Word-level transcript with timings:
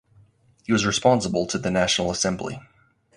He 0.65 0.73
was 0.73 0.83
responsible 0.83 1.45
to 1.45 1.59
the 1.59 1.69
National 1.69 2.09
Assembly. 2.09 2.59